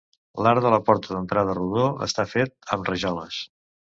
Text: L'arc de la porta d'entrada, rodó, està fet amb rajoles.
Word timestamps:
L'arc 0.45 0.61
de 0.65 0.69
la 0.73 0.79
porta 0.87 1.11
d'entrada, 1.17 1.53
rodó, 1.59 1.85
està 2.07 2.27
fet 2.33 2.57
amb 2.77 2.91
rajoles. 2.93 3.41